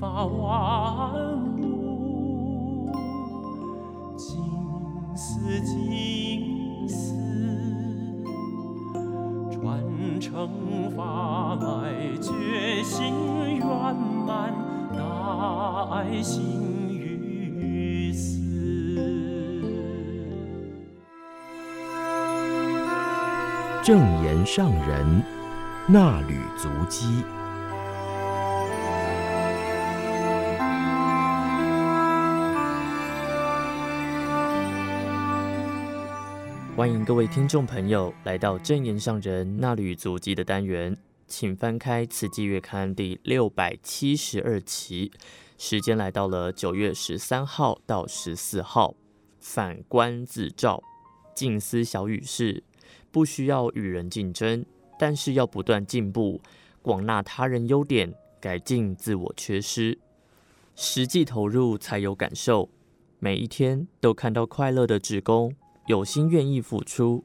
[0.00, 1.12] 法万
[1.58, 2.90] 物，
[4.16, 4.40] 静
[5.14, 7.14] 思静思，
[9.52, 13.68] 传承法脉，觉醒圆
[14.26, 14.54] 满，
[14.96, 16.58] 大爱行。
[23.82, 25.22] 证严上人
[25.90, 27.24] 衲履足迹，
[36.80, 45.12] 欢迎各位听众朋友来到证言上人那旅足迹的单元，请翻开《慈济月刊》第六百七十二期，
[45.58, 48.94] 时间来到了九月十三号到十四号，
[49.40, 50.82] 反观自照，
[51.34, 52.64] 静思小语是。
[53.10, 54.64] 不需要与人竞争，
[54.98, 56.40] 但是要不断进步，
[56.80, 59.98] 广纳他人优点，改进自我缺失，
[60.74, 62.70] 实际投入才有感受。
[63.18, 65.54] 每一天都看到快乐的职工，
[65.90, 67.24] 有心愿意付出，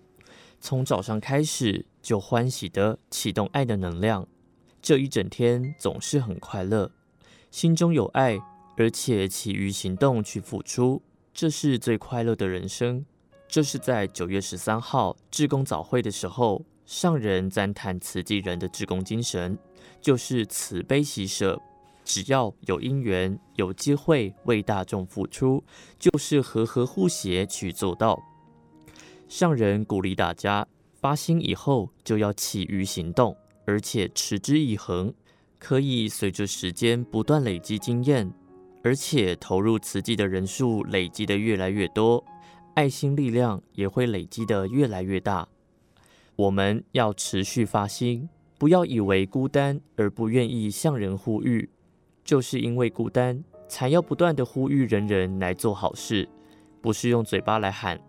[0.60, 4.28] 从早上开始就欢喜地启动爱的能量，
[4.82, 6.90] 这一整天总是很快乐，
[7.52, 8.40] 心中有爱，
[8.76, 11.00] 而且起于行动去付出，
[11.32, 13.06] 这是最快乐的人生。
[13.48, 19.56] 这是在九月十三号志工早会的时候，上人赞叹慈济人的志工精神，
[20.02, 21.62] 就是慈悲喜舍，
[22.04, 25.64] 只要有因缘、有机会为大众付出，
[26.00, 28.20] 就是和和互协去做到。
[29.36, 35.14] 上人鼓励大家发心以后就要起于行动，而且持之以恒，
[35.60, 38.32] 可以随着时间不断累积经验，
[38.82, 42.24] 而且投入慈济的人数累积的越来越多。
[42.76, 45.46] 爱心力量也会累积的越来越大。
[46.38, 51.70] 我们要持续发心，不要以为孤单而不愿意向人呼吁，
[52.24, 56.26] 就是因为孤单，才要不断地呼吁人人来做好事，
[56.82, 58.00] 不是用嘴巴来喊，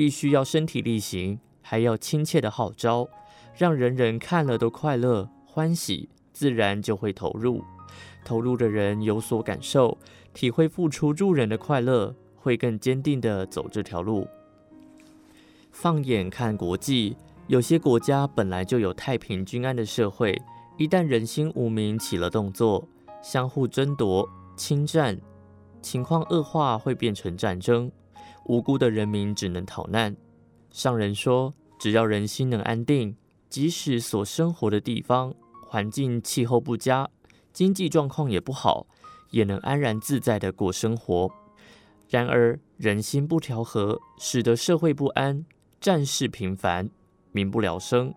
[0.00, 3.06] 必须要身体力行，还要亲切的号召，
[3.54, 7.62] 让人人看了都快乐欢喜，自然就会投入。
[8.24, 9.98] 投入的人有所感受，
[10.32, 12.14] 体会付出助人的快乐。
[12.34, 14.26] 会更坚定地走这条路。
[15.70, 17.14] 放眼看国际，
[17.48, 20.40] 有些国家本来就有太平均安的社会，
[20.78, 22.88] 一旦人心无明起了动作，
[23.20, 25.20] 相互争夺、侵占，
[25.82, 27.92] 情况恶化会变成战争，
[28.46, 30.16] 无辜的人民只能逃难。
[30.70, 33.16] 上人说，只要人心能安定，
[33.48, 35.34] 即使所生活的地方
[35.68, 37.08] 环境气候不佳，
[37.52, 38.86] 经济状况也不好，
[39.30, 41.30] 也能安然自在地过生活。
[42.08, 45.44] 然而，人心不调和，使得社会不安，
[45.80, 46.90] 战事频繁，
[47.32, 48.12] 民不聊生。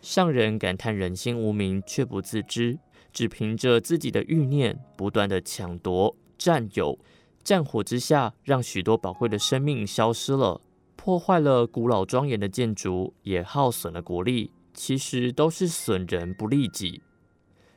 [0.00, 2.78] 上人感叹人心无明，却不自知，
[3.12, 6.98] 只凭着自己的欲念，不断的抢夺、占有，
[7.42, 10.60] 战火之下，让许多宝贵的生命消失了，
[10.96, 14.52] 破坏了古老庄严的建筑，也耗损了国力。
[14.72, 17.02] 其实都是损人不利己。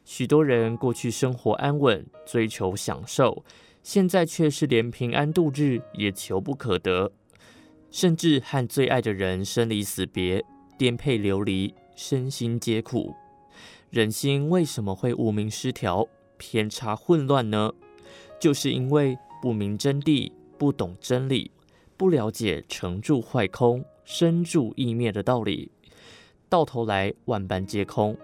[0.05, 3.43] 许多人过去生活安稳，追求享受。
[3.81, 7.11] 现在却是连平安度日也求不可得，
[7.89, 10.45] 甚至和最爱的人生离死别、
[10.77, 13.13] 颠沛流离，身心皆苦。
[13.89, 17.73] 人心为什么会无明失调、偏差混乱呢？
[18.39, 21.51] 就是因为不明真谛、不懂真理、
[21.97, 25.69] 不了解成住坏空、生住异灭的道理，
[26.47, 28.17] 到头来万般皆空。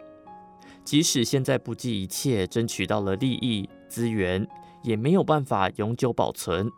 [0.85, 4.47] 即使现在不计一切争取到了利益资源。
[4.81, 6.71] 也没有办法永久保存，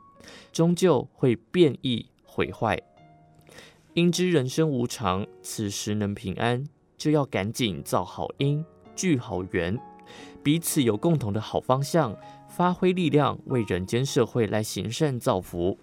[0.52, 2.82] 终究会变异毁坏。
[3.94, 9.80] 应知人生无常，此时能平安，就要赶紧造好因，聚好缘，
[10.42, 12.18] 彼此有共同的好方向，
[12.52, 15.80] 发挥力量，为人间社会来行善造福。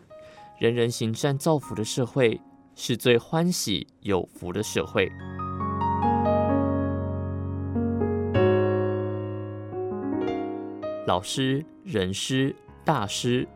[0.59, 2.39] 人人行善造福的社会，
[2.75, 5.11] 是最欢喜有福的社会。
[11.07, 13.49] 老师、人师、大师，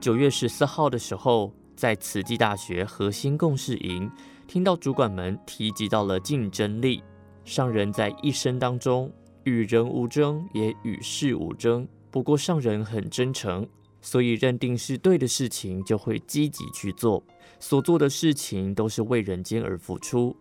[0.00, 4.10] 九月十四号的时候，在慈济大学核心共事营，
[4.48, 7.00] 听到主管们提及到了竞争力。
[7.44, 9.12] 上人在一生当中，
[9.44, 11.86] 与人无争，也与事无争。
[12.14, 13.66] 不过上人很真诚，
[14.00, 17.20] 所以认定是对的事情，就会积极去做。
[17.58, 20.36] 所做的事情都是为人间而付出。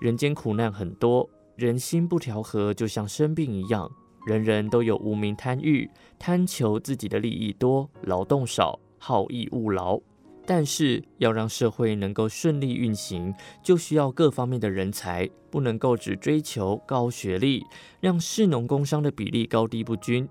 [0.00, 3.88] 人间苦难很多，人心不调和，就像生病一样。
[4.26, 5.88] 人人都有无名贪欲，
[6.18, 10.00] 贪求自己的利益多，劳动少，好逸恶劳。
[10.44, 17.64] 但是要让社会能够顺利运行，就需要各方面的人才，不能够只追求高学历，
[18.00, 20.28] 让士农工商的比例高低不均。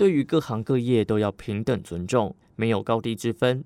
[0.00, 3.62] 对于各行各业都要平等尊重，没有高低之分，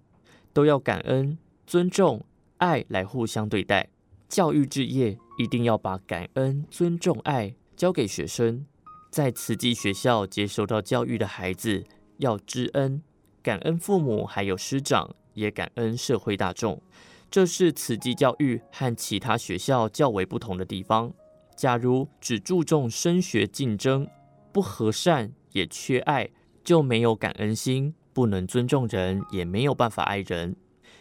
[0.53, 2.27] 都要感恩、尊重、
[2.57, 3.89] 爱来互相对待。
[4.29, 8.67] 教育置业一定要把感恩、尊重、爱教给学生。
[9.11, 11.85] 在慈济学校接受到教育的孩子，
[12.17, 13.01] 要知恩、
[13.41, 16.83] 感恩父母，还有师长，也感恩社会大众。
[17.31, 21.15] 这是慈济教育和其他学校较为不同的地方。
[21.55, 24.09] 假如只注重升学竞争，
[24.53, 26.29] 不和善，也缺爱，
[26.63, 30.55] 就没有感恩心，不能尊重人，也没有办法爱人。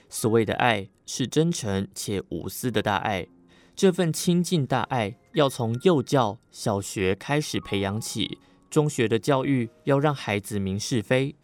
[0.08, 3.28] 所谓的爱，是真诚且无私的大爱。
[3.76, 8.38] 这份亲近大爱，要从幼教、小学开始培养起。
[8.70, 11.36] 中学的教育要让孩子明是非，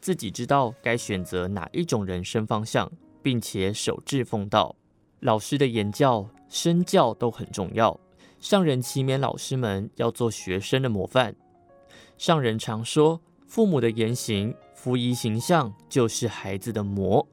[0.00, 2.90] 自己知道该选择哪一种人生方向，
[3.20, 4.76] 并且守志奉道。
[5.20, 7.98] 老师的言教、身教都很重要。
[8.38, 11.34] 上人期勉老师们要做学生的模范。
[12.16, 17.26] 上人常说，父母的言行、服仪形象就是孩子的模。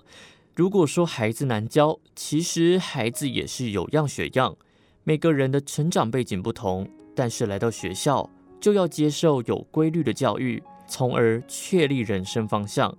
[0.53, 4.55] 如果说孩子难教，其实孩子也是有样学样。
[5.03, 8.29] 每个人的成长背景不同，但是来到学校
[8.59, 12.95] 就要接受有规律的教育，从而确立人生方向。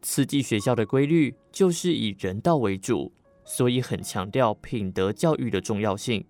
[0.00, 3.12] 慈济学校的规律就是以人道为主，
[3.44, 6.24] 所以很强调品德教育的重要性。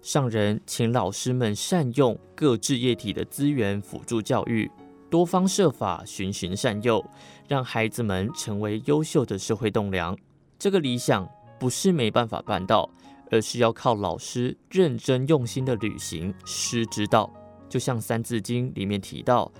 [0.00, 4.70] 上人请老师们善用各志业体的资源辅助教育，
[5.10, 7.04] 多方设法循循善诱，
[7.48, 10.16] 让孩子们成为优秀的社会栋梁。
[10.58, 11.28] 这个理想
[11.58, 12.88] 不是没办法办到，
[13.30, 17.30] 而是要靠老师认真用心的履行师之道。
[17.68, 19.50] 就像《三字经》里面提到：“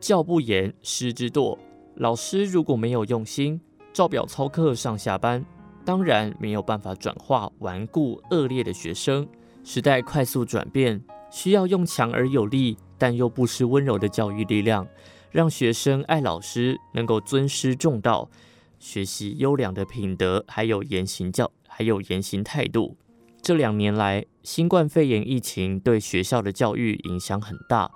[0.00, 1.58] 教不严，师之惰。”
[1.96, 3.60] 老师如果没有用心，
[3.92, 5.44] 照表操课上下班，
[5.84, 9.28] 当然没有办法转化顽固恶劣的学生。
[9.70, 14.88] 时代快速转变，需要用强而有力，但又不失温柔的教育力量，
[15.30, 18.30] 让学生爱老师，能够尊师重道，
[18.78, 22.96] 学习优良的品德，还有言行教，还有言行态度。
[23.42, 27.90] 这两年来，新冠肺炎疫情对学校的教育影响很大。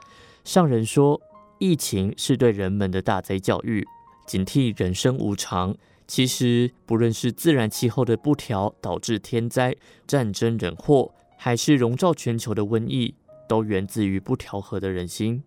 [0.45, 1.23] 上人说，
[1.59, 3.83] 疫情是对人们的大灾教育，
[4.27, 5.75] 警惕人生无常。
[6.07, 9.75] 其实，不论是自然气候的不调导致天灾、
[10.07, 11.15] 战争、人祸。
[11.45, 13.17] 还是笼罩全球的瘟疫，
[13.49, 15.43] 都源自于不调和的人心，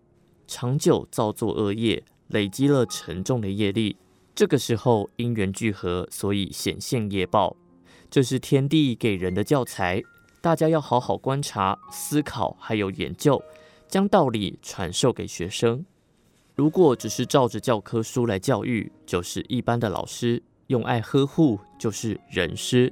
[0.46, 3.96] 长久造作恶业，累积了沉重的业力。
[4.36, 7.56] 这个时候因缘聚合，所以显现业报。
[8.12, 10.04] 这是天地给人的教材，
[10.41, 13.41] 大家要好好观察、思考，还有研究，
[13.88, 15.86] 将道理传授给学生。
[16.56, 22.91] 如果只是照着教科书来教育，就是一般的老师；用爱呵护，就是人师。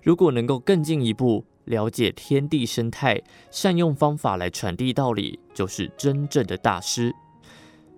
[0.00, 7.14] 如果能够更进一步，了解天地生态，善用方法来传递道理，就是真正的大师。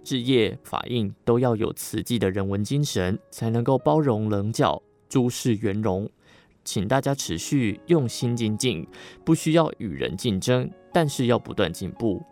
[0.02, 6.08] 置业法印都要有慈济的人文精神，才能够包容棱角，诸事圆融。
[6.64, 8.86] 请大家持续用心精进，
[9.24, 12.22] 不需要与人竞争，但是要不断进步，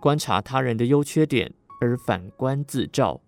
[0.00, 3.20] 观察他人的优缺点，而反观自照，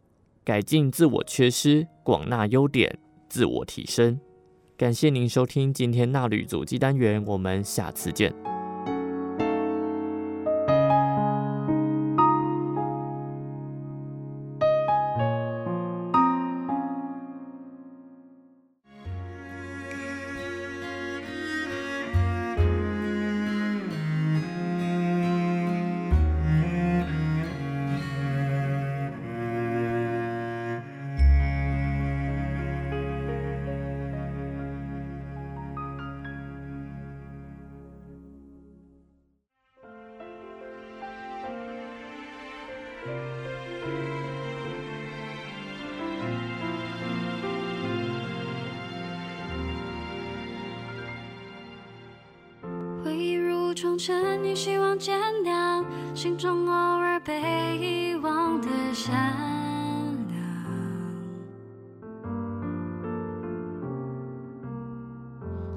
[0.44, 2.98] 改进自我缺失，广纳优点，
[3.28, 4.18] 自我提升。
[4.76, 8.55] 感谢您收听今天纳履足迹单元，我们下次见。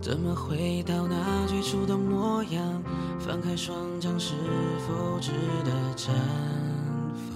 [0.01, 2.83] 怎么回到那最初的模样？
[3.19, 4.33] 翻开双掌，是
[4.87, 5.31] 否值
[5.65, 6.07] 得绽
[7.13, 7.33] 放？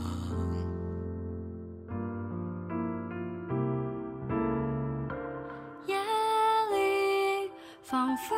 [5.86, 5.96] 夜
[6.72, 7.52] 里，
[7.82, 8.34] 仿佛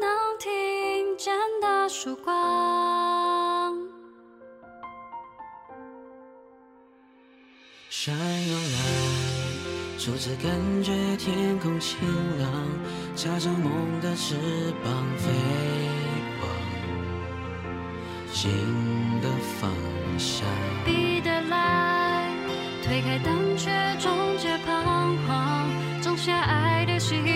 [0.00, 1.88] 能听见的。
[1.88, 2.34] 曙光，
[7.88, 8.78] 山又来，
[9.98, 10.50] 初次感
[10.82, 11.98] 觉天空晴
[12.38, 12.48] 朗，
[13.16, 14.34] 插上梦的翅
[14.84, 15.30] 膀，飞
[16.42, 16.50] 往
[18.30, 18.50] 新
[19.22, 19.72] 的方
[20.18, 20.46] 向。
[20.84, 22.30] 比得来
[22.84, 25.66] 推开胆怯，终结彷徨，
[26.02, 27.35] 种下爱的希。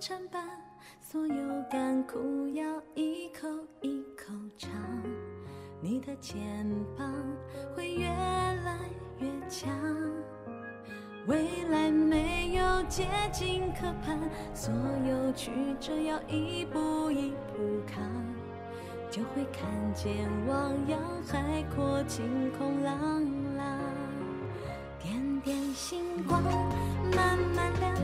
[0.00, 0.42] 参半，
[0.98, 1.34] 所有
[1.70, 3.46] 甘苦要一口
[3.82, 4.70] 一口尝。
[5.78, 7.14] 你的肩膀
[7.76, 8.78] 会越来
[9.18, 9.70] 越强，
[11.26, 14.18] 未来没有捷径可攀，
[14.54, 14.72] 所
[15.06, 18.02] 有曲折要一步一步扛，
[19.10, 22.96] 就会看见汪洋海阔，晴空朗
[23.54, 23.78] 朗，
[24.98, 26.42] 点点星光
[27.14, 27.94] 慢慢亮，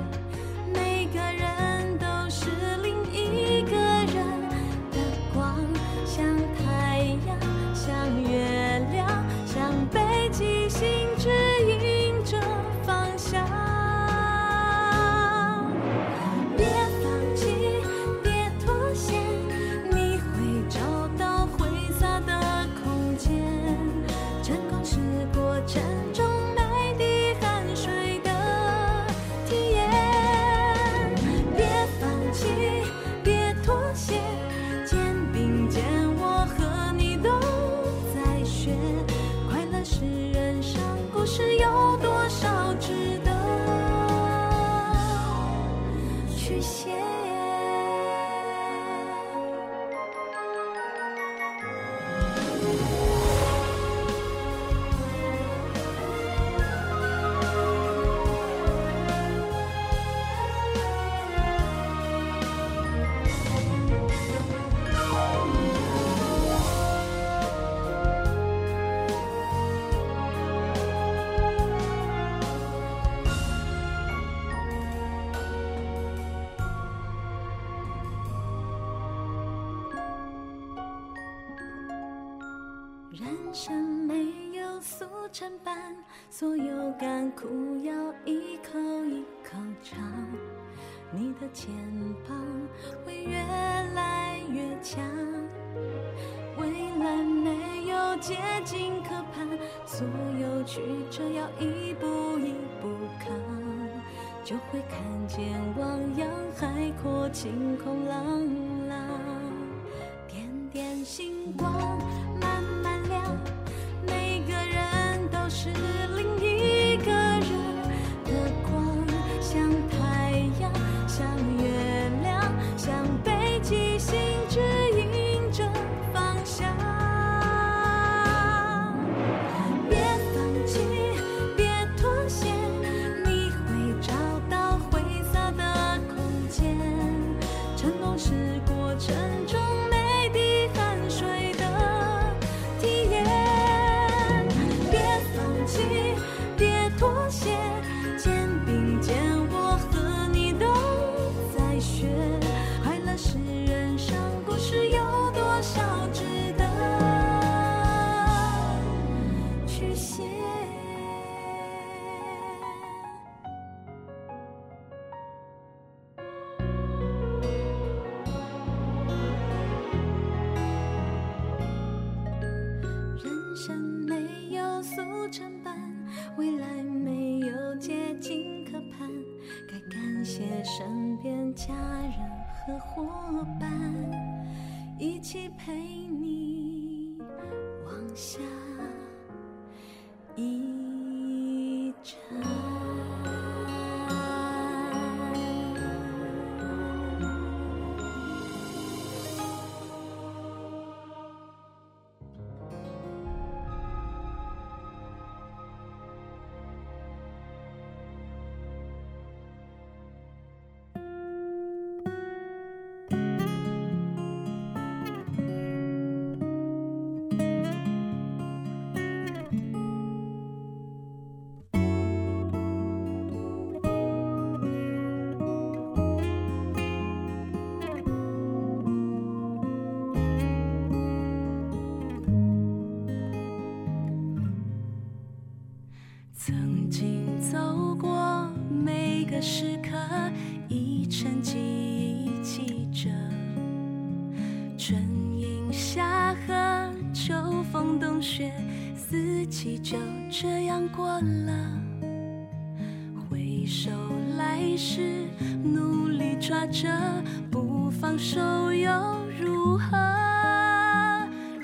[258.17, 258.91] 不放手又
[259.39, 259.95] 如何？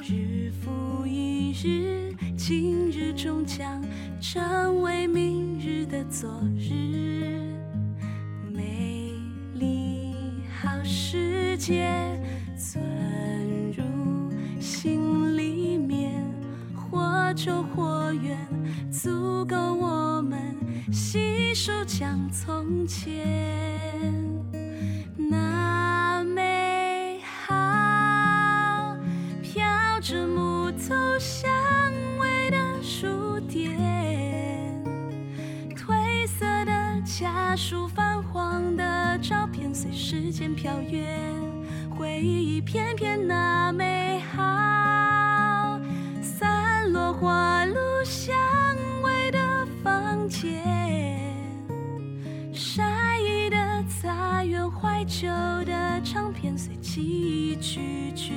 [0.03, 3.83] 日复一日，今日终将
[4.21, 6.29] 成为明日的昨
[6.59, 7.41] 日。
[8.53, 9.15] 美
[9.55, 10.13] 丽
[10.61, 11.91] 好世界
[12.55, 12.85] 存
[13.75, 14.31] 入
[14.61, 16.23] 心里面，
[16.75, 18.37] 或久或远，
[18.91, 20.55] 足够我们
[20.93, 23.27] 细数讲从前。
[25.17, 26.12] 那
[30.93, 31.51] 木头香
[32.19, 33.79] 味的书店，
[35.75, 41.33] 褪色的家书，泛黄的照片，随时间飘远，
[41.97, 45.81] 回忆一片片那美好，
[46.21, 47.75] 散落花露
[48.05, 48.35] 香
[49.03, 50.63] 味的房间，
[52.53, 55.27] 晒衣的杂园，怀旧
[55.65, 58.35] 的唱片，随记忆咀嚼，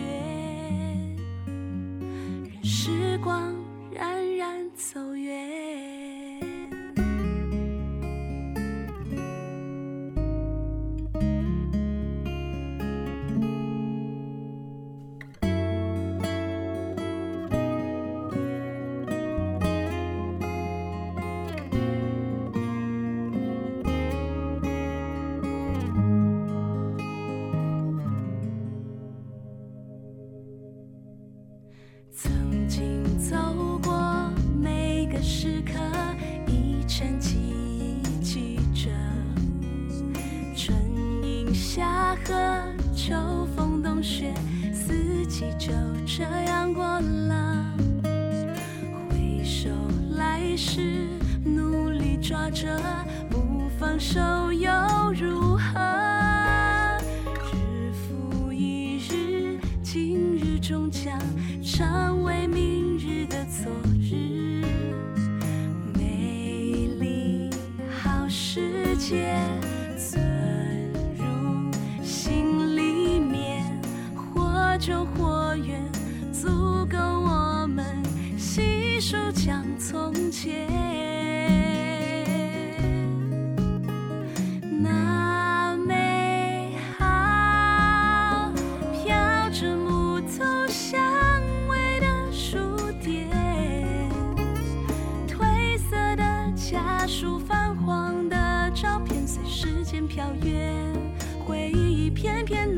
[2.86, 3.52] 时光
[3.92, 5.95] 冉冉走远。
[50.58, 51.06] 是，
[51.44, 52.80] 努力抓着
[53.30, 54.20] 不放手
[54.54, 54.72] 又
[55.12, 55.80] 如何？
[57.52, 61.20] 日复一日，今日终将
[61.62, 64.64] 成为明日的昨日，
[65.94, 67.50] 美丽
[68.02, 69.36] 好世界
[69.98, 70.24] 存
[71.18, 71.70] 入
[72.02, 73.66] 心里面，
[74.16, 75.85] 或久或远，
[79.78, 80.68] 从前。
[84.82, 88.52] 那美好，
[88.94, 91.02] 飘着木头香
[91.68, 92.58] 味的书
[93.04, 93.30] 店，
[95.28, 96.24] 褪色的
[96.56, 100.94] 家书，泛黄的照片，随时间飘远，
[101.46, 102.75] 回忆一片片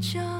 [0.00, 0.37] 久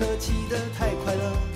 [0.00, 1.49] 车骑得太快了，